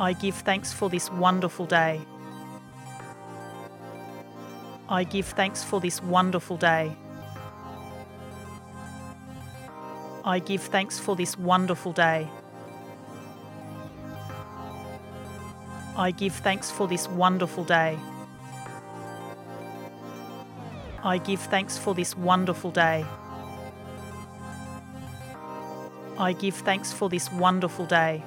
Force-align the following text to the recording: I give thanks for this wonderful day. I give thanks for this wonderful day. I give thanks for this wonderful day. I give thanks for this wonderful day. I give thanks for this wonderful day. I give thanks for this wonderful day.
I 0.00 0.12
give 0.12 0.36
thanks 0.36 0.72
for 0.72 0.88
this 0.88 1.10
wonderful 1.10 1.66
day. 1.66 2.00
I 4.88 5.02
give 5.02 5.26
thanks 5.26 5.64
for 5.64 5.80
this 5.80 6.00
wonderful 6.00 6.56
day. 6.56 6.96
I 10.24 10.38
give 10.38 10.62
thanks 10.62 11.00
for 11.00 11.16
this 11.16 11.36
wonderful 11.36 11.92
day. 11.92 12.28
I 15.96 16.12
give 16.12 16.34
thanks 16.34 16.70
for 16.70 16.86
this 16.86 17.08
wonderful 17.08 17.64
day. 17.64 17.98
I 21.02 21.18
give 21.18 21.40
thanks 21.40 21.76
for 21.76 21.92
this 21.92 22.16
wonderful 22.16 22.70
day. 22.70 23.04
I 26.16 26.32
give 26.34 26.54
thanks 26.54 26.92
for 26.92 27.08
this 27.08 27.32
wonderful 27.32 27.86
day. 27.86 28.22